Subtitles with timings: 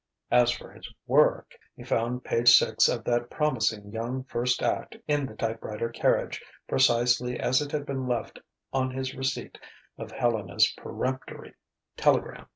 [0.31, 1.53] As for his work....
[1.75, 7.39] He found page 6 of that promising young first act in the typewriter carriage, precisely
[7.39, 8.39] as it had been left
[8.73, 9.59] on his receipt
[9.99, 11.53] of Helena's peremptory
[11.97, 12.47] telegram.